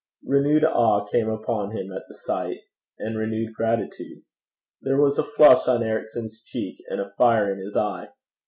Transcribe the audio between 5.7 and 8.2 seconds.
Ericson's cheek, and a fire in his eye.